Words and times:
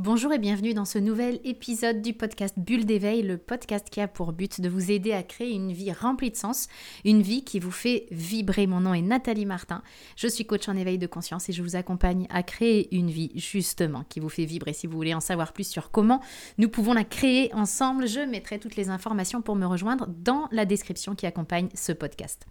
Bonjour 0.00 0.32
et 0.32 0.38
bienvenue 0.38 0.74
dans 0.74 0.84
ce 0.84 1.00
nouvel 1.00 1.40
épisode 1.42 2.02
du 2.02 2.14
podcast 2.14 2.54
Bulle 2.56 2.86
d'éveil, 2.86 3.22
le 3.22 3.36
podcast 3.36 3.88
qui 3.90 4.00
a 4.00 4.06
pour 4.06 4.32
but 4.32 4.60
de 4.60 4.68
vous 4.68 4.92
aider 4.92 5.12
à 5.12 5.24
créer 5.24 5.50
une 5.50 5.72
vie 5.72 5.90
remplie 5.90 6.30
de 6.30 6.36
sens, 6.36 6.68
une 7.04 7.20
vie 7.20 7.42
qui 7.42 7.58
vous 7.58 7.72
fait 7.72 8.06
vibrer. 8.12 8.68
Mon 8.68 8.78
nom 8.78 8.94
est 8.94 9.02
Nathalie 9.02 9.44
Martin, 9.44 9.82
je 10.14 10.28
suis 10.28 10.46
coach 10.46 10.68
en 10.68 10.76
éveil 10.76 10.98
de 10.98 11.08
conscience 11.08 11.48
et 11.48 11.52
je 11.52 11.64
vous 11.64 11.74
accompagne 11.74 12.28
à 12.30 12.44
créer 12.44 12.94
une 12.94 13.10
vie 13.10 13.32
justement 13.34 14.04
qui 14.08 14.20
vous 14.20 14.28
fait 14.28 14.44
vibrer. 14.44 14.72
Si 14.72 14.86
vous 14.86 14.96
voulez 14.96 15.14
en 15.14 15.20
savoir 15.20 15.52
plus 15.52 15.66
sur 15.66 15.90
comment 15.90 16.22
nous 16.58 16.68
pouvons 16.68 16.92
la 16.92 17.02
créer 17.02 17.52
ensemble, 17.52 18.06
je 18.06 18.20
mettrai 18.20 18.60
toutes 18.60 18.76
les 18.76 18.90
informations 18.90 19.42
pour 19.42 19.56
me 19.56 19.66
rejoindre 19.66 20.06
dans 20.06 20.46
la 20.52 20.64
description 20.64 21.16
qui 21.16 21.26
accompagne 21.26 21.70
ce 21.74 21.90
podcast. 21.90 22.46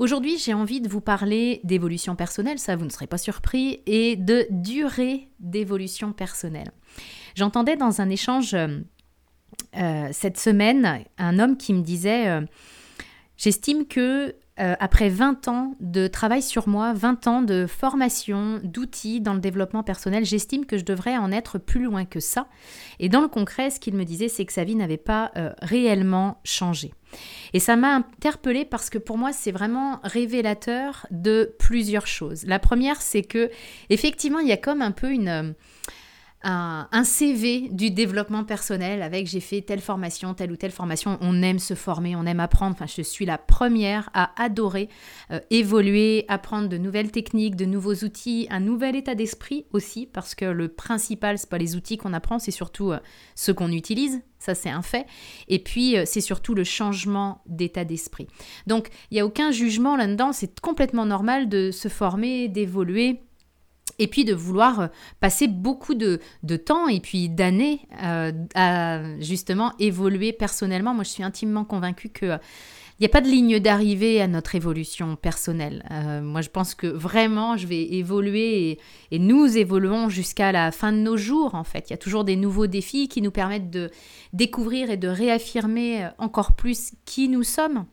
Aujourd'hui, 0.00 0.38
j'ai 0.38 0.54
envie 0.54 0.80
de 0.80 0.88
vous 0.88 1.02
parler 1.02 1.60
d'évolution 1.62 2.16
personnelle, 2.16 2.58
ça 2.58 2.74
vous 2.74 2.86
ne 2.86 2.90
serez 2.90 3.06
pas 3.06 3.18
surpris, 3.18 3.82
et 3.84 4.16
de 4.16 4.46
durée 4.48 5.28
d'évolution 5.40 6.14
personnelle. 6.14 6.70
J'entendais 7.34 7.76
dans 7.76 8.00
un 8.00 8.08
échange 8.08 8.54
euh, 8.54 10.08
cette 10.10 10.38
semaine 10.38 11.04
un 11.18 11.38
homme 11.38 11.58
qui 11.58 11.74
me 11.74 11.82
disait, 11.82 12.28
euh, 12.28 12.40
j'estime 13.36 13.86
que 13.86 14.36
euh, 14.60 14.74
après 14.78 15.08
20 15.08 15.48
ans 15.48 15.74
de 15.80 16.06
travail 16.06 16.42
sur 16.42 16.68
moi, 16.68 16.92
20 16.92 17.26
ans 17.26 17.42
de 17.42 17.66
formation, 17.66 18.60
d'outils 18.62 19.20
dans 19.20 19.34
le 19.34 19.40
développement 19.40 19.82
personnel, 19.82 20.24
j'estime 20.24 20.66
que 20.66 20.76
je 20.76 20.84
devrais 20.84 21.16
en 21.16 21.32
être 21.32 21.58
plus 21.58 21.84
loin 21.84 22.04
que 22.04 22.20
ça. 22.20 22.46
Et 22.98 23.08
dans 23.08 23.22
le 23.22 23.28
concret, 23.28 23.70
ce 23.70 23.80
qu'il 23.80 23.94
me 23.94 24.04
disait, 24.04 24.28
c'est 24.28 24.44
que 24.44 24.52
sa 24.52 24.64
vie 24.64 24.74
n'avait 24.74 24.96
pas 24.96 25.32
euh, 25.36 25.52
réellement 25.62 26.40
changé. 26.44 26.92
Et 27.54 27.58
ça 27.58 27.76
m'a 27.76 27.94
interpellée 27.94 28.64
parce 28.64 28.90
que 28.90 28.98
pour 28.98 29.18
moi, 29.18 29.32
c'est 29.32 29.52
vraiment 29.52 30.00
révélateur 30.04 31.06
de 31.10 31.54
plusieurs 31.58 32.06
choses. 32.06 32.44
La 32.44 32.58
première, 32.58 33.00
c'est 33.00 33.22
que 33.22 33.50
effectivement, 33.88 34.40
il 34.40 34.48
y 34.48 34.52
a 34.52 34.56
comme 34.56 34.82
un 34.82 34.92
peu 34.92 35.10
une 35.10 35.54
un, 36.42 37.04
CV 37.04 37.68
du 37.70 37.90
développement 37.90 38.44
personnel 38.44 39.02
avec 39.02 39.26
j'ai 39.26 39.40
fait 39.40 39.60
telle 39.60 39.80
formation, 39.80 40.32
telle 40.34 40.52
ou 40.52 40.56
telle 40.56 40.70
formation. 40.70 41.18
On 41.20 41.42
aime 41.42 41.58
se 41.58 41.74
former, 41.74 42.16
on 42.16 42.24
aime 42.24 42.40
apprendre. 42.40 42.74
Enfin, 42.74 42.86
je 42.86 43.02
suis 43.02 43.26
la 43.26 43.38
première 43.38 44.08
à 44.14 44.30
adorer 44.42 44.88
euh, 45.30 45.40
évoluer, 45.50 46.24
apprendre 46.28 46.68
de 46.68 46.78
nouvelles 46.78 47.10
techniques, 47.10 47.56
de 47.56 47.66
nouveaux 47.66 47.94
outils, 47.94 48.46
un 48.50 48.60
nouvel 48.60 48.96
état 48.96 49.14
d'esprit 49.14 49.66
aussi, 49.72 50.06
parce 50.06 50.34
que 50.34 50.46
le 50.46 50.68
principal, 50.68 51.38
c'est 51.38 51.48
pas 51.48 51.58
les 51.58 51.76
outils 51.76 51.98
qu'on 51.98 52.12
apprend, 52.12 52.38
c'est 52.38 52.50
surtout 52.50 52.92
euh, 52.92 53.00
ce 53.34 53.52
qu'on 53.52 53.70
utilise. 53.70 54.22
Ça, 54.38 54.54
c'est 54.54 54.70
un 54.70 54.82
fait. 54.82 55.06
Et 55.48 55.58
puis, 55.58 55.98
euh, 55.98 56.04
c'est 56.06 56.22
surtout 56.22 56.54
le 56.54 56.64
changement 56.64 57.42
d'état 57.46 57.84
d'esprit. 57.84 58.26
Donc, 58.66 58.88
il 59.10 59.14
n'y 59.14 59.20
a 59.20 59.26
aucun 59.26 59.50
jugement 59.50 59.96
là-dedans. 59.96 60.32
C'est 60.32 60.60
complètement 60.60 61.04
normal 61.04 61.50
de 61.50 61.70
se 61.70 61.88
former, 61.88 62.48
d'évoluer 62.48 63.20
et 63.98 64.06
puis 64.06 64.24
de 64.24 64.34
vouloir 64.34 64.80
euh, 64.80 64.86
passer 65.20 65.48
beaucoup 65.48 65.94
de, 65.94 66.20
temps 66.64 66.88
et 66.88 67.00
puis 67.00 67.28
d'années 67.28 67.80
euh, 68.02 68.32
à 68.54 69.00
justement 69.20 69.72
évoluer 69.78 70.32
personnellement. 70.32 70.94
Moi, 70.94 71.04
je 71.04 71.10
suis 71.10 71.22
intimement 71.22 71.64
convaincue 71.64 72.08
que 72.08 72.38
il 72.98 73.04
n'y 73.04 73.06
a 73.06 73.12
pas 73.12 73.22
de 73.22 73.28
ligne 73.28 73.60
d'arrivée 73.60 74.20
à 74.20 74.28
notre 74.28 74.54
évolution 74.54 75.16
personnelle. 75.16 75.86
Euh, 75.90 76.20
moi, 76.20 76.42
je 76.42 76.50
pense 76.50 76.74
que 76.74 76.86
vraiment, 76.86 77.56
je 77.56 77.66
vais 77.66 77.82
évoluer 77.82 78.78
et 79.10 79.18
nous 79.18 79.56
évoluons 79.56 80.10
jusqu'à 80.10 80.52
la 80.52 80.70
fin 80.70 80.92
de 80.92 80.98
nos 80.98 81.16
jours, 81.16 81.54
en 81.54 81.64
fait. 81.64 81.88
Il 81.88 81.92
y 81.92 81.94
a 81.94 81.96
toujours 81.96 82.24
des 82.24 82.36
nouveaux 82.36 82.66
défis 82.66 83.08
qui 83.08 83.22
nous 83.22 83.30
permettent 83.30 83.70
de 83.70 83.90
découvrir 84.34 84.90
et 84.90 84.98
de 84.98 85.08
réaffirmer 85.08 86.10
encore 86.18 86.52
plus 86.56 86.92
qui 87.06 87.30
nous 87.30 87.42
sommes. 87.42 87.86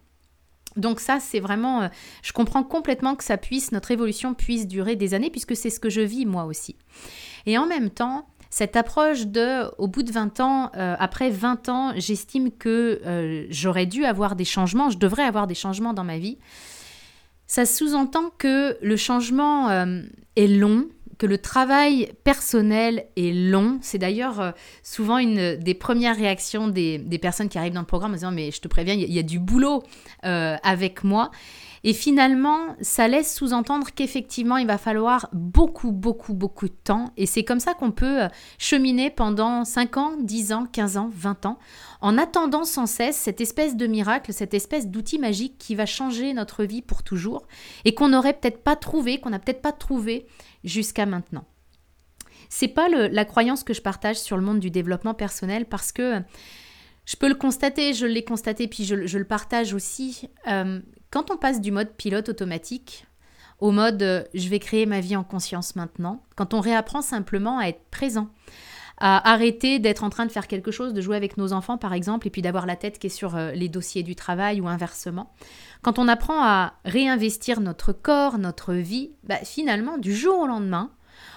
Donc 0.78 1.00
ça, 1.00 1.20
c'est 1.20 1.40
vraiment, 1.40 1.82
euh, 1.82 1.88
je 2.24 2.32
comprends 2.32 2.64
complètement 2.64 3.16
que 3.16 3.24
ça 3.24 3.38
puisse, 3.38 3.72
notre 3.72 3.92
évolution 3.92 4.34
puisse 4.34 4.68
durer 4.68 4.96
des 4.96 5.14
années, 5.14 5.30
puisque 5.30 5.56
c'est 5.56 5.70
ce 5.70 5.80
que 5.80 5.90
je 5.90 6.02
vis 6.02 6.26
moi 6.26 6.46
aussi. 6.46 6.76
Et 7.46 7.58
en 7.58 7.66
même 7.66 7.90
temps, 7.90 8.28
cette 8.50 8.76
approche 8.76 9.28
de, 9.28 9.66
au 9.78 9.88
bout 9.88 10.04
de 10.04 10.12
20 10.12 10.40
ans, 10.40 10.72
euh, 10.76 10.96
après 11.00 11.30
20 11.30 11.70
ans, 11.70 11.94
j'estime 11.98 12.52
que 12.52 13.02
euh, 13.06 13.46
j'aurais 13.50 13.86
dû 13.86 14.06
avoir 14.06 14.36
des 14.36 14.46
changements, 14.46 14.90
je 14.90 14.98
devrais 14.98 15.24
avoir 15.24 15.48
des 15.48 15.56
changements 15.56 15.94
dans 15.94 16.04
ma 16.04 16.18
vie. 16.18 16.38
Ça 17.48 17.66
sous-entend 17.66 18.30
que 18.38 18.78
le 18.82 18.98
changement 18.98 19.70
est 20.36 20.48
long, 20.48 20.90
que 21.18 21.26
le 21.26 21.38
travail 21.38 22.12
personnel 22.24 23.06
est 23.16 23.34
long. 23.34 23.80
C'est 23.82 23.98
d'ailleurs 23.98 24.40
euh, 24.40 24.52
souvent 24.84 25.18
une 25.18 25.56
des 25.56 25.74
premières 25.74 26.16
réactions 26.16 26.68
des, 26.68 27.00
personnes 27.22 27.50
qui 27.50 27.58
arrivent 27.58 27.74
dans 27.74 27.82
le 27.82 27.88
programme 27.88 28.12
en 28.12 28.16
disant 28.16 28.32
mais 28.32 28.52
je 28.52 28.62
te 28.62 28.68
préviens, 28.68 28.94
il 28.94 29.12
y, 29.12 29.20
a 29.20 29.24
du 29.24 29.40
boulot 29.40 29.84
euh, 30.26 30.56
avec 30.64 31.04
moi. 31.04 31.32
Et 31.88 31.94
finalement, 31.94 32.76
ça 32.82 33.08
laisse 33.08 33.34
sous-entendre 33.34 33.88
qu'effectivement, 33.96 34.58
il 34.58 34.68
va 34.68 34.78
falloir 34.78 35.30
beaucoup, 35.32 35.94
beaucoup, 35.94 36.34
beaucoup 36.34 36.68
de 36.68 36.76
temps. 36.84 37.14
Et 37.16 37.26
c'est 37.26 37.46
comme 37.46 37.62
ça 37.62 37.76
qu'on 37.76 37.92
peut 37.92 38.24
euh, 38.24 38.28
cheminer 38.58 39.10
pendant 39.10 39.64
5 39.64 39.96
ans, 39.96 40.18
10 40.20 40.52
ans, 40.52 40.66
15 40.66 40.98
ans, 40.98 41.10
20 41.14 41.46
ans, 41.46 41.58
en 42.02 42.18
attendant 42.18 42.66
sans 42.66 42.88
cesse 42.88 43.16
cette 43.16 43.40
espèce 43.40 43.78
de 43.78 43.88
miracle, 43.88 44.34
cette 44.34 44.54
espèce 44.54 44.90
d'outil 44.90 45.18
magique 45.18 45.58
qui 45.58 45.76
va 45.76 45.86
changer 45.86 46.34
notre 46.34 46.66
vie 46.66 46.82
pour 46.82 47.04
toujours 47.04 47.48
et 47.86 47.96
qu'on 47.96 48.10
n'aurait 48.10 48.34
peut-être 48.34 48.66
pas 48.66 48.76
trouvé, 48.76 49.22
qu'on 49.22 49.30
n'a 49.30 49.40
peut-être 49.40 49.62
pas 49.62 49.72
trouvé 49.72 50.28
jusqu'à 50.66 51.06
maintenant. 51.06 51.46
C'est 52.50 52.68
pas 52.68 52.90
la 52.90 53.24
croyance 53.24 53.64
que 53.64 53.74
je 53.74 53.82
partage 53.82 54.18
sur 54.18 54.36
le 54.36 54.44
monde 54.44 54.60
du 54.60 54.72
développement 54.72 55.14
personnel 55.14 55.66
parce 55.66 55.94
que 55.94 56.22
je 57.06 57.16
peux 57.16 57.30
le 57.30 57.36
constater, 57.36 57.94
je 57.94 58.06
l'ai 58.06 58.26
constaté, 58.26 58.68
puis 58.68 58.84
je, 58.84 58.96
le 59.18 59.24
partage 59.24 59.74
aussi. 59.74 60.28
Euh, 60.50 60.82
quand 61.12 61.32
on 61.32 61.38
passe 61.38 61.62
du 61.62 61.72
mode 61.72 61.92
pilote 61.94 62.30
automatique 62.30 63.06
au 63.60 63.72
mode 63.72 64.02
euh, 64.04 64.24
je 64.34 64.50
vais 64.50 64.60
créer 64.60 64.86
ma 64.86 65.00
vie 65.00 65.16
en 65.16 65.24
conscience 65.24 65.76
maintenant, 65.76 66.24
quand 66.36 66.54
on 66.54 66.60
réapprend 66.60 67.02
simplement 67.02 67.58
à 67.58 67.66
être 67.68 67.82
présent, 67.90 68.30
à 69.00 69.32
arrêter 69.32 69.80
d'être 69.80 70.04
en 70.04 70.10
train 70.10 70.26
de 70.26 70.32
faire 70.32 70.48
quelque 70.48 70.72
chose, 70.72 70.94
de 70.94 71.02
jouer 71.02 71.18
avec 71.18 71.38
nos 71.38 71.54
enfants 71.54 71.78
par 71.78 71.94
exemple, 71.94 72.28
et 72.28 72.30
puis 72.30 72.42
d'avoir 72.42 72.66
la 72.66 72.76
tête 72.76 73.00
qui 73.00 73.08
est 73.08 73.12
sur 73.12 73.36
euh, 73.36 73.52
les 73.52 73.70
dossiers 73.70 74.04
du 74.04 74.16
travail 74.16 74.62
ou 74.62 74.68
inversement. 74.68 75.34
Quand 75.82 76.00
on 76.00 76.08
apprend 76.08 76.44
à 76.44 76.74
réinvestir 76.86 77.62
notre 77.62 77.94
corps, 77.94 78.38
notre 78.38 78.74
vie, 78.74 79.12
bah, 79.24 79.38
finalement, 79.44 79.98
du 79.98 80.16
jour 80.16 80.40
au 80.40 80.48
lendemain, 80.48 80.92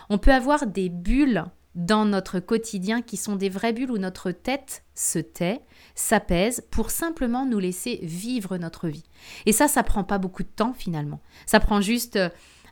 on 0.09 0.19
peut 0.19 0.32
avoir 0.32 0.66
des 0.66 0.88
bulles 0.88 1.44
dans 1.80 2.04
notre 2.04 2.41
quotidien 2.41 3.00
qui 3.00 3.16
sont 3.16 3.36
des 3.36 3.48
vraies 3.48 3.72
bulles 3.72 3.91
où 3.91 3.96
notre 3.96 4.32
tête 4.32 4.84
se 4.94 5.18
tait, 5.18 5.60
s'apaise 5.94 6.62
pour 6.70 6.91
simplement 6.91 7.46
nous 7.46 7.58
laisser 7.58 8.00
vivre 8.02 8.58
notre 8.58 8.88
vie. 8.88 9.04
Et 9.46 9.52
ça, 9.52 9.66
ça 9.66 9.82
prend 9.82 10.04
pas 10.04 10.18
beaucoup 10.18 10.42
de 10.42 10.48
temps 10.48 10.74
finalement. 10.74 11.20
Ça 11.46 11.58
prend 11.58 11.80
juste 11.80 12.16
euh, 12.16 12.28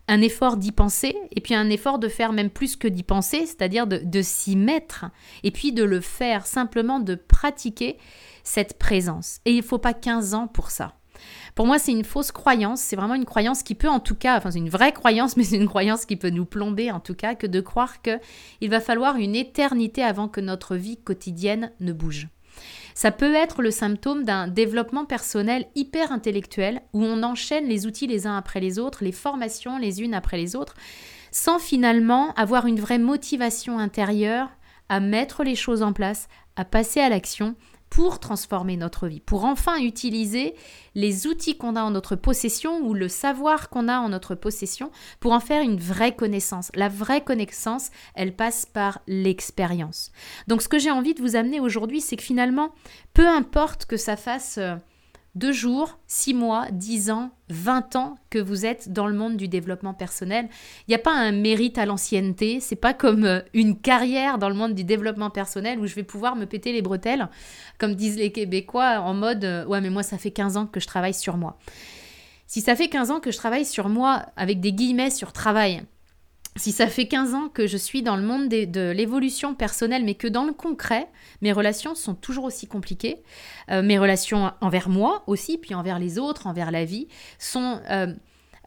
un 0.09 0.21
effort 0.21 0.59
d'y 0.59 0.73
penser 0.73 1.17
et 1.35 1.41
puis 1.41 1.55
un 1.55 1.71
effort 1.71 1.99
de 1.99 2.09
faire 2.09 2.35
même 2.35 2.51
plus 2.51 2.77
que 2.77 2.87
d'y 2.87 3.03
penser, 3.03 3.47
c'est-à-dire 3.47 3.87
de, 3.87 3.99
de 4.05 4.21
s'y 4.21 4.57
mettre 4.57 5.07
et 5.43 5.53
puis 5.53 5.73
de 5.73 5.85
le 5.85 6.03
faire, 6.03 6.47
simplement 6.47 7.01
de 7.01 7.15
pratiquer 7.15 7.97
cette 8.45 8.79
présence. 8.79 9.41
Et 9.47 9.53
il 9.53 9.59
ne 9.59 9.63
faut 9.63 9.79
pas 9.79 9.95
15 9.95 10.35
ans 10.35 10.49
pour 10.49 10.71
ça. 10.71 10.98
Pour 11.55 11.67
moi, 11.67 11.79
c'est 11.79 11.93
une 11.93 12.05
fausse 12.05 12.33
croyance. 12.33 12.81
C'est 12.81 12.97
vraiment 12.97 13.15
une 13.15 13.25
croyance 13.25 13.63
qui 13.63 13.75
peut, 13.75 13.89
en 13.89 14.01
tout 14.01 14.15
cas, 14.15 14.37
enfin, 14.37 14.51
c'est 14.51 14.59
une 14.59 14.71
vraie 14.71 14.93
croyance, 14.93 15.37
mais 15.37 15.45
c'est 15.45 15.57
une 15.57 15.69
croyance 15.69 16.05
qui 16.05 16.17
peut 16.17 16.31
nous 16.31 16.45
plomber, 16.45 16.91
en 16.91 17.01
tout 17.01 17.15
cas, 17.15 17.35
que 17.35 17.47
de 17.47 17.61
croire 17.61 18.03
qu'il 18.03 18.71
va 18.71 18.81
falloir 18.81 19.17
une 19.17 19.37
éternité 19.37 20.03
avant 20.03 20.29
que 20.29 20.41
notre 20.41 20.77
vie 20.77 20.97
quotidienne 20.97 21.73
ne 21.81 21.93
bouge. 21.93 22.29
Ça 22.95 23.13
peut 23.13 23.35
être 23.35 23.63
le 23.63 23.71
symptôme 23.71 24.25
d'un 24.25 24.49
développement 24.49 25.05
personnel 25.05 25.67
hyper 25.77 26.11
intellectuel 26.11 26.83
où 26.93 27.05
on 27.05 27.23
enchaîne 27.23 27.69
les 27.69 27.87
outils 27.87 28.09
les 28.09 28.27
uns 28.27 28.37
après 28.37 28.59
les 28.59 28.81
autres, 28.81 29.05
les 29.05 29.13
formations 29.13 29.79
les 29.79 30.03
unes 30.03 30.15
après 30.15 30.37
les 30.37 30.57
autres, 30.57 30.75
sans 31.31 31.61
finalement 31.61 32.33
avoir 32.35 32.67
une 32.67 32.81
vraie 32.81 32.99
motivation 32.99 33.79
intérieure 33.79 34.51
à 34.89 34.99
mettre 34.99 35.45
les 35.45 35.55
choses 35.55 35.83
en 35.83 35.93
place, 35.93 36.29
à 36.57 36.65
passer 36.65 36.99
à 36.99 37.09
l'action 37.09 37.55
pour 37.91 38.19
transformer 38.19 38.77
notre 38.77 39.09
vie, 39.09 39.21
pour 39.21 39.45
enfin 39.45 39.79
utiliser 39.79 40.55
les 40.95 41.27
outils 41.27 41.57
qu'on 41.57 41.77
a 41.77 41.83
en 41.83 41.91
notre 41.91 42.17
possession 42.17 42.81
ou 42.81 42.95
le 42.95 43.09
savoir 43.09 43.71
qu'on 43.71 43.89
a 43.89 43.99
en 43.99 44.09
notre 44.09 44.35
possession 44.35 44.91
pour 45.21 45.33
en 45.33 45.41
faire 45.41 45.63
une 45.63 45.79
vraie 45.79 46.15
connaissance. 46.15 46.71
La 46.75 46.89
vraie 46.89 47.23
connaissance, 47.23 47.91
elle 48.15 48.35
passe 48.35 48.67
par 48.67 49.01
l'expérience. 49.07 50.13
Donc 50.47 50.63
ce 50.63 50.69
que 50.69 50.79
j'ai 50.79 50.91
envie 50.91 51.15
de 51.15 51.23
vous 51.23 51.37
amener 51.37 51.61
aujourd'hui, 51.61 52.01
c'est 52.01 52.17
que 52.17 52.23
finalement, 52.23 52.73
peu 53.15 53.27
importe 53.27 53.87
que 53.87 53.97
ça 53.97 54.17
fasse... 54.17 54.59
Euh, 54.59 54.77
deux 55.39 55.53
jours, 55.53 55.99
six 56.07 56.35
mois, 56.35 56.67
dix 56.73 57.11
ans, 57.11 57.31
vingt 57.49 57.95
ans 57.97 58.19
que 58.29 58.39
vous 58.39 58.67
êtes 58.67 58.93
dans 58.93 59.07
le 59.07 59.15
monde 59.15 59.37
du 59.37 59.47
développement 59.47 59.95
personnel. 59.95 60.49
Il 60.87 60.91
n'y 60.91 60.95
a 60.97 60.99
pas 60.99 61.15
un 61.15 61.33
mérite 61.33 61.79
à 61.79 61.87
l'ancienneté, 61.87 62.61
c'est 62.61 62.77
pas 62.77 62.93
comme 62.93 63.25
euh, 63.25 63.41
une 63.55 63.79
carrière 63.79 64.39
dans 64.39 64.49
le 64.49 64.55
monde 64.55 64.75
du 64.75 64.85
développement 64.85 65.31
personnel 65.31 65.79
où 65.79 65.87
je 65.87 65.95
vais 65.95 66.03
pouvoir 66.03 66.35
me 66.35 66.45
péter 66.45 66.73
les 66.73 66.83
bretelles, 66.83 67.29
comme 67.79 67.95
disent 67.95 68.17
les 68.17 68.33
Québécois, 68.33 69.01
en 69.01 69.15
mode 69.15 69.45
euh, 69.45 69.65
ouais 69.67 69.81
mais 69.81 69.91
moi 69.91 70.03
ça 70.03 70.19
fait 70.19 70.33
15 70.33 70.57
ans 70.57 70.67
que 70.67 70.81
je 70.81 70.87
travaille 70.87 71.15
sur 71.15 71.37
moi. 71.37 71.57
Si 72.47 72.61
ça 72.61 72.75
fait 72.75 72.89
15 72.89 73.11
ans 73.11 73.21
que 73.21 73.31
je 73.31 73.37
travaille 73.37 73.65
sur 73.65 73.89
moi, 73.89 74.27
avec 74.37 74.61
des 74.61 74.73
guillemets 74.73 75.11
sur 75.11 75.33
travail, 75.33 75.83
si 76.59 76.73
ça 76.73 76.87
fait 76.89 77.07
15 77.07 77.35
ans 77.35 77.49
que 77.49 77.67
je 77.67 77.77
suis 77.77 78.03
dans 78.03 78.17
le 78.17 78.23
monde 78.23 78.49
de, 78.49 78.91
l'évolution 78.91 79.55
personnelle, 79.55 80.05
mais 80.05 80.15
que 80.15 80.27
dans 80.27 80.45
le 80.45 80.53
concret, 80.53 81.09
mes 81.41 81.53
relations 81.53 81.95
sont 81.95 82.15
toujours 82.15 82.45
aussi 82.45 82.67
compliquées, 82.67 83.23
euh, 83.71 83.83
mes 83.83 83.99
relations 83.99 84.53
envers 84.61 84.89
moi 84.89 85.23
aussi, 85.27 85.59
puis 85.59 85.75
envers 85.75 85.99
les 85.99 86.19
autres, 86.19 86.47
envers 86.47 86.71
la 86.71 86.85
vie, 86.85 87.09
sont 87.39 87.81
euh, 87.91 88.13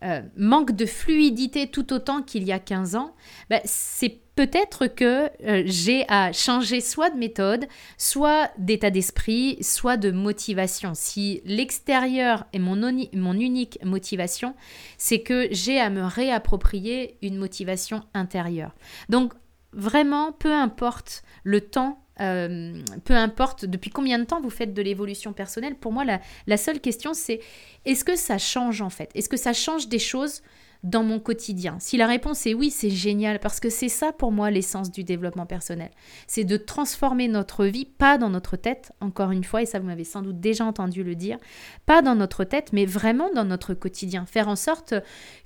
euh, 0.04 0.22
manque 0.36 0.72
de 0.72 0.86
fluidité 0.86 1.68
tout 1.68 1.94
autant 1.94 2.22
qu'il 2.22 2.44
y 2.44 2.52
a 2.52 2.60
15 2.60 2.96
ans, 2.96 3.16
bah, 3.50 3.60
c'est 3.66 4.20
peut-être 4.36 4.88
que 4.88 5.30
euh, 5.44 5.64
j'ai 5.66 6.06
à 6.08 6.32
changer 6.34 6.82
soit 6.82 7.10
de 7.12 7.18
méthode, 7.18 7.68
soit 7.98 8.50
d'état 8.58 8.90
d'esprit, 8.90 9.58
soit 9.62 9.98
de 9.98 10.12
motivation. 10.12 10.94
Si 10.96 11.42
l'extérieur 11.46 12.46
est 12.54 12.60
mon 12.60 13.34
unique 13.34 13.78
motivation, 13.84 14.56
c'est 14.98 15.22
que 15.22 15.48
j'ai 15.52 15.80
à 15.80 15.90
me 15.90 16.04
réapproprier 16.04 17.18
une 17.22 17.38
motivation 17.38 18.02
intérieure. 18.14 18.74
Donc 19.10 19.34
vraiment, 19.74 20.32
peu 20.32 20.54
importe 20.54 21.24
le 21.44 21.62
temps 21.62 22.01
euh, 22.20 22.82
peu 23.06 23.16
importe 23.16 23.66
depuis 23.66 23.90
combien 23.90 24.20
de 24.20 24.26
temps 24.26 24.42
vous 24.42 24.50
faites 24.50 24.74
de 24.74 24.82
l'évolution 24.82 25.34
personnelle, 25.34 25.76
pour 25.76 25.92
moi, 25.92 26.04
la, 26.04 26.20
la 26.48 26.58
seule 26.58 26.80
question, 26.80 27.14
c'est 27.14 27.40
est-ce 27.86 28.04
que 28.04 28.16
ça 28.16 28.38
change 28.38 28.82
en 28.82 28.90
fait? 28.90 29.10
Est-ce 29.16 29.30
que 29.30 29.38
ça 29.38 29.54
change 29.54 29.88
des 29.88 30.00
choses 30.00 30.42
dans 30.84 31.04
mon 31.04 31.20
quotidien 31.20 31.78
Si 31.80 31.98
la 31.98 32.08
réponse 32.08 32.46
est 32.48 32.54
oui, 32.54 32.72
c'est 32.72 32.90
génial 32.90 33.40
parce 33.40 33.60
que 33.60 33.70
c'est 33.70 33.90
ça 33.90 34.12
pour 34.12 34.32
moi 34.32 34.50
l'essence 34.50 34.92
du 34.92 35.04
développement 35.04 35.46
personnel. 35.46 35.92
C'est 36.28 36.44
de 36.44 36.58
transformer 36.58 37.28
notre 37.28 37.66
vie, 37.66 37.86
pas 37.86 38.18
dans 38.18 38.30
notre 38.30 38.56
tête, 38.56 38.92
encore 39.00 39.32
une 39.32 39.44
fois, 39.44 39.62
et 39.62 39.66
ça 39.66 39.80
vous 39.80 39.86
m'avez 39.86 40.04
sans 40.04 40.22
doute 40.22 40.40
déjà 40.40 40.66
entendu 40.66 41.04
le 41.04 41.16
dire, 41.16 41.38
pas 41.86 42.02
dans 42.02 42.16
notre 42.16 42.44
tête, 42.44 42.74
mais 42.74 42.86
vraiment 42.86 43.30
dans 43.34 43.46
notre 43.46 43.74
quotidien. 43.74 44.26
Faire 44.26 44.48
en 44.48 44.56
sorte 44.56 44.96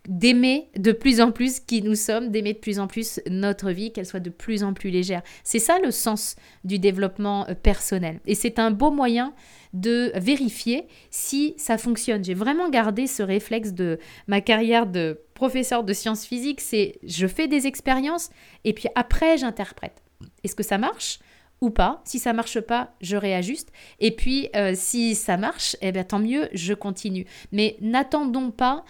d'aimer 0.07 0.69
de 0.77 0.91
plus 0.91 1.19
en 1.19 1.31
plus 1.31 1.59
qui 1.59 1.81
nous 1.81 1.95
sommes, 1.95 2.29
d'aimer 2.29 2.53
de 2.53 2.59
plus 2.59 2.79
en 2.79 2.87
plus 2.87 3.19
notre 3.29 3.71
vie, 3.71 3.91
qu'elle 3.91 4.05
soit 4.05 4.19
de 4.19 4.29
plus 4.29 4.63
en 4.63 4.73
plus 4.73 4.89
légère. 4.89 5.21
C'est 5.43 5.59
ça 5.59 5.79
le 5.79 5.91
sens 5.91 6.35
du 6.63 6.79
développement 6.79 7.47
euh, 7.49 7.55
personnel. 7.55 8.19
Et 8.25 8.35
c'est 8.35 8.59
un 8.59 8.71
beau 8.71 8.91
moyen 8.91 9.33
de 9.73 10.11
vérifier 10.15 10.87
si 11.11 11.53
ça 11.57 11.77
fonctionne. 11.77 12.23
J'ai 12.23 12.33
vraiment 12.33 12.69
gardé 12.69 13.07
ce 13.07 13.21
réflexe 13.21 13.73
de 13.73 13.99
ma 14.27 14.39
carrière 14.39 14.87
de 14.87 15.19
professeur 15.35 15.83
de 15.83 15.93
sciences 15.93 16.25
physiques, 16.25 16.61
c'est 16.61 16.97
je 17.03 17.27
fais 17.27 17.47
des 17.47 17.67
expériences 17.67 18.31
et 18.63 18.73
puis 18.73 18.87
après 18.95 19.37
j'interprète. 19.37 20.01
Est-ce 20.43 20.55
que 20.55 20.63
ça 20.63 20.79
marche 20.79 21.19
ou 21.61 21.69
pas? 21.69 22.01
Si 22.05 22.19
ça 22.19 22.33
marche 22.33 22.59
pas, 22.59 22.93
je 23.01 23.17
réajuste. 23.17 23.71
Et 23.99 24.15
puis 24.15 24.49
euh, 24.55 24.73
si 24.75 25.13
ça 25.13 25.37
marche, 25.37 25.75
eh 25.81 25.91
bien 25.91 26.03
tant 26.03 26.19
mieux, 26.19 26.49
je 26.53 26.73
continue. 26.73 27.27
Mais 27.51 27.77
n'attendons 27.81 28.49
pas 28.49 28.83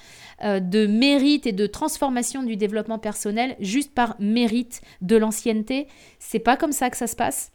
euh, 0.44 0.60
de 0.60 0.86
mérite 0.88 1.48
et 1.48 1.52
de 1.52 1.68
transformation 1.68 2.44
du 2.44 2.56
développement 2.56 3.00
personnel 3.00 3.58
juste 3.60 3.94
par 3.94 4.16
mérite 4.20 4.82
de 5.02 5.18
l'ancienneté. 5.18 5.88
C'est 6.20 6.40
pas 6.40 6.58
comme 6.58 6.72
ça 6.72 6.90
que 6.90 6.98
ça 6.98 7.08
se 7.08 7.16
passe. 7.16 7.52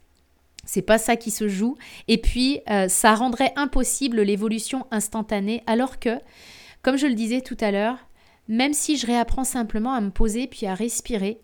C'est 0.65 0.81
pas 0.81 0.97
ça 0.97 1.15
qui 1.15 1.31
se 1.31 1.47
joue. 1.47 1.77
Et 2.07 2.19
puis, 2.19 2.59
euh, 2.69 2.87
ça 2.87 3.15
rendrait 3.15 3.51
impossible 3.55 4.21
l'évolution 4.21 4.85
instantanée, 4.91 5.63
alors 5.65 5.99
que, 5.99 6.19
comme 6.83 6.97
je 6.97 7.07
le 7.07 7.15
disais 7.15 7.41
tout 7.41 7.57
à 7.61 7.71
l'heure, 7.71 7.97
même 8.51 8.73
si 8.73 8.97
je 8.97 9.07
réapprends 9.07 9.45
simplement 9.45 9.93
à 9.93 10.01
me 10.01 10.09
poser 10.09 10.45
puis 10.45 10.65
à 10.65 10.75
respirer, 10.75 11.39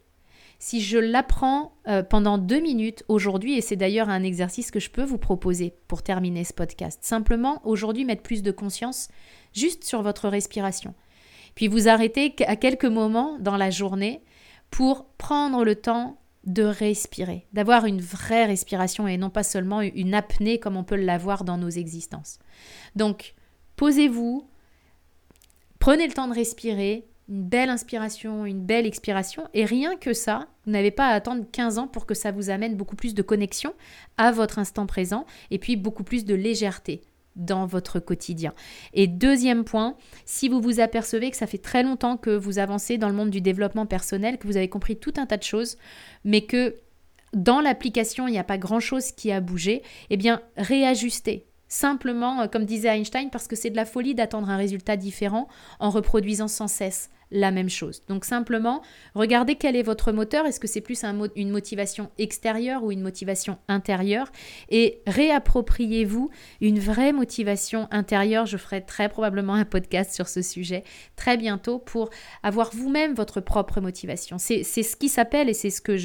si 0.59 0.81
je 0.81 0.97
l'apprends 0.97 1.71
euh, 1.87 2.03
pendant 2.03 2.37
deux 2.37 2.59
minutes 2.59 3.05
aujourd'hui, 3.07 3.57
et 3.57 3.61
c'est 3.61 3.77
d'ailleurs 3.77 4.09
un 4.09 4.23
exercice 4.23 4.71
que 4.71 4.81
je 4.81 4.89
peux 4.89 5.05
vous 5.05 5.17
proposer 5.17 5.73
pour 5.87 6.03
terminer 6.03 6.43
ce 6.43 6.51
podcast, 6.51 6.99
simplement 7.03 7.61
aujourd'hui 7.63 8.03
mettre 8.03 8.23
plus 8.23 8.43
de 8.43 8.51
conscience 8.51 9.07
juste 9.53 9.85
sur 9.85 10.01
votre 10.01 10.27
respiration. 10.27 10.93
Puis 11.55 11.69
vous 11.69 11.87
arrêtez 11.87 12.35
à 12.45 12.57
quelques 12.57 12.83
moments 12.83 13.39
dans 13.39 13.55
la 13.55 13.69
journée 13.69 14.21
pour 14.69 15.05
prendre 15.17 15.63
le 15.63 15.75
temps 15.75 16.19
de 16.43 16.63
respirer, 16.63 17.47
d'avoir 17.53 17.85
une 17.85 18.01
vraie 18.01 18.47
respiration 18.47 19.07
et 19.07 19.15
non 19.15 19.29
pas 19.29 19.43
seulement 19.43 19.79
une 19.79 20.13
apnée 20.13 20.59
comme 20.59 20.75
on 20.75 20.83
peut 20.83 20.95
l'avoir 20.97 21.45
dans 21.45 21.57
nos 21.57 21.69
existences. 21.69 22.39
Donc, 22.97 23.33
posez-vous, 23.77 24.45
prenez 25.87 26.05
le 26.05 26.11
temps 26.11 26.27
de 26.27 26.33
respirer, 26.33 27.05
une 27.29 27.47
belle 27.47 27.69
inspiration, 27.69 28.45
une 28.45 28.59
belle 28.59 28.85
expiration, 28.85 29.47
et 29.53 29.63
rien 29.63 29.95
que 29.95 30.11
ça, 30.11 30.49
vous 30.65 30.71
n'avez 30.73 30.91
pas 30.91 31.07
à 31.07 31.13
attendre 31.13 31.45
15 31.49 31.77
ans 31.77 31.87
pour 31.87 32.05
que 32.05 32.13
ça 32.13 32.33
vous 32.33 32.49
amène 32.49 32.75
beaucoup 32.75 32.97
plus 32.97 33.15
de 33.15 33.21
connexion 33.21 33.73
à 34.17 34.33
votre 34.33 34.59
instant 34.59 34.85
présent 34.85 35.25
et 35.49 35.59
puis 35.59 35.77
beaucoup 35.77 36.03
plus 36.03 36.25
de 36.25 36.35
légèreté 36.35 37.03
dans 37.37 37.65
votre 37.65 38.01
quotidien. 38.01 38.53
Et 38.93 39.07
deuxième 39.07 39.63
point, 39.63 39.95
si 40.25 40.49
vous 40.49 40.59
vous 40.59 40.81
apercevez 40.81 41.31
que 41.31 41.37
ça 41.37 41.47
fait 41.47 41.57
très 41.57 41.83
longtemps 41.83 42.17
que 42.17 42.31
vous 42.31 42.59
avancez 42.59 42.97
dans 42.97 43.07
le 43.07 43.15
monde 43.15 43.29
du 43.29 43.39
développement 43.39 43.85
personnel, 43.85 44.39
que 44.39 44.47
vous 44.47 44.57
avez 44.57 44.67
compris 44.67 44.97
tout 44.97 45.13
un 45.15 45.25
tas 45.25 45.37
de 45.37 45.43
choses, 45.43 45.77
mais 46.25 46.41
que 46.41 46.75
dans 47.31 47.61
l'application, 47.61 48.27
il 48.27 48.31
n'y 48.31 48.39
a 48.39 48.43
pas 48.43 48.57
grand-chose 48.57 49.13
qui 49.13 49.31
a 49.31 49.39
bougé, 49.39 49.83
eh 50.09 50.17
bien, 50.17 50.41
réajustez. 50.57 51.45
Simplement, 51.67 52.41
euh, 52.41 52.47
comme 52.47 52.65
disait 52.65 52.89
Einstein, 52.89 53.29
parce 53.29 53.47
que 53.47 53.55
c'est 53.55 53.69
de 53.69 53.75
la 53.75 53.85
folie 53.85 54.15
d'attendre 54.15 54.49
un 54.49 54.57
résultat 54.57 54.97
différent 54.97 55.47
en 55.79 55.89
reproduisant 55.89 56.47
sans 56.47 56.67
cesse 56.67 57.09
la 57.31 57.51
même 57.51 57.69
chose. 57.69 58.03
Donc 58.07 58.25
simplement, 58.25 58.81
regardez 59.13 59.55
quel 59.55 59.75
est 59.75 59.83
votre 59.83 60.11
moteur. 60.11 60.45
Est-ce 60.45 60.59
que 60.59 60.67
c'est 60.67 60.81
plus 60.81 61.03
une 61.35 61.49
motivation 61.49 62.09
extérieure 62.17 62.83
ou 62.83 62.91
une 62.91 63.01
motivation 63.01 63.57
intérieure? 63.67 64.31
Et 64.69 65.01
réappropriez-vous 65.07 66.29
une 66.61 66.79
vraie 66.79 67.11
motivation 67.11 67.87
intérieure. 67.91 68.45
Je 68.45 68.57
ferai 68.57 68.85
très 68.85 69.09
probablement 69.09 69.55
un 69.55 69.65
podcast 69.65 70.13
sur 70.13 70.27
ce 70.27 70.41
sujet 70.41 70.83
très 71.15 71.37
bientôt 71.37 71.79
pour 71.79 72.09
avoir 72.43 72.71
vous-même 72.73 73.13
votre 73.13 73.41
propre 73.41 73.81
motivation. 73.81 74.37
C'est 74.37 74.63
ce 74.63 74.95
qui 74.95 75.09
s'appelle, 75.09 75.49
et 75.49 75.53
c'est 75.53 75.69
ce 75.69 75.81
que 75.81 75.97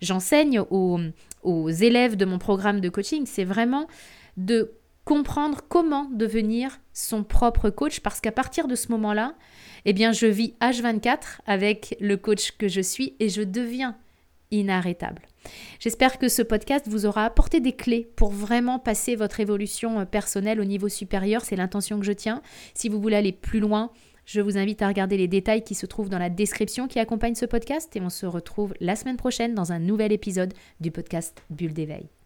j'enseigne 0.00 0.60
aux, 0.70 0.98
aux 1.42 1.68
élèves 1.68 2.16
de 2.16 2.24
mon 2.24 2.38
programme 2.38 2.80
de 2.80 2.88
coaching, 2.88 3.26
c'est 3.26 3.44
vraiment 3.44 3.88
de 4.38 4.72
comprendre 5.04 5.60
comment 5.68 6.08
devenir 6.12 6.80
son 6.92 7.24
propre 7.24 7.70
coach 7.70 8.00
parce 8.00 8.20
qu'à 8.20 8.32
partir 8.32 8.68
de 8.68 8.74
ce 8.74 8.92
moment-là, 8.92 9.34
eh 9.84 9.92
bien, 9.92 10.12
je 10.12 10.26
vis 10.26 10.54
H24 10.60 11.40
avec 11.46 11.96
le 12.00 12.16
coach 12.16 12.52
que 12.52 12.68
je 12.68 12.80
suis 12.80 13.16
et 13.18 13.28
je 13.28 13.42
deviens 13.42 13.96
inarrêtable. 14.50 15.22
J'espère 15.80 16.18
que 16.18 16.28
ce 16.28 16.42
podcast 16.42 16.86
vous 16.88 17.06
aura 17.06 17.24
apporté 17.24 17.58
des 17.58 17.72
clés 17.72 18.08
pour 18.16 18.30
vraiment 18.30 18.78
passer 18.78 19.16
votre 19.16 19.40
évolution 19.40 20.00
euh, 20.00 20.04
personnelle 20.04 20.60
au 20.60 20.64
niveau 20.64 20.88
supérieur. 20.88 21.44
C'est 21.44 21.56
l'intention 21.56 21.98
que 21.98 22.06
je 22.06 22.12
tiens. 22.12 22.42
Si 22.74 22.88
vous 22.88 23.00
voulez 23.00 23.16
aller 23.16 23.32
plus 23.32 23.58
loin, 23.58 23.90
je 24.24 24.40
vous 24.40 24.56
invite 24.56 24.82
à 24.82 24.88
regarder 24.88 25.16
les 25.16 25.26
détails 25.26 25.64
qui 25.64 25.74
se 25.74 25.86
trouvent 25.86 26.10
dans 26.10 26.18
la 26.18 26.30
description 26.30 26.86
qui 26.86 27.00
accompagne 27.00 27.34
ce 27.34 27.46
podcast 27.46 27.96
et 27.96 28.00
on 28.00 28.10
se 28.10 28.26
retrouve 28.26 28.74
la 28.78 28.94
semaine 28.94 29.16
prochaine 29.16 29.54
dans 29.54 29.72
un 29.72 29.80
nouvel 29.80 30.12
épisode 30.12 30.54
du 30.80 30.92
podcast 30.92 31.42
Bulle 31.50 31.74
d'éveil. 31.74 32.21